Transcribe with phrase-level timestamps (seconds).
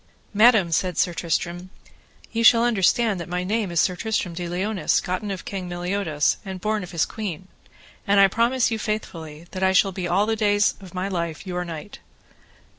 [0.33, 1.69] Madam, said Sir Tristram,
[2.31, 6.37] ye shall understand that my name is Sir Tristram de Liones, gotten of King Meliodas,
[6.43, 7.47] and born of his queen.
[8.07, 11.45] And I promise you faithfully that I shall be all the days of my life
[11.45, 11.99] your knight.